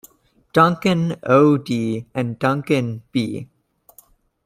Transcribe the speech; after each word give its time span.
Duncan, 0.51 1.15
O. 1.27 1.57
D. 1.59 2.07
and 2.15 2.39
Duncan, 2.39 3.03
B. 3.11 3.47